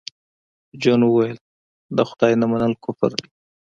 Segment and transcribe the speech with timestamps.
[0.81, 1.37] جون وویل
[1.97, 3.27] د خدای نه منل کفر دی